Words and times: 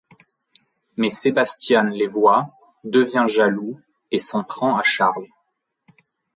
Mais 0.97 1.11
Sebastian 1.11 1.83
les 1.83 2.07
voit, 2.07 2.49
devient 2.83 3.25
jaloux, 3.29 3.79
et 4.09 4.17
s'en 4.17 4.43
prend 4.43 4.75
à 4.75 4.81
Charles. 4.81 5.27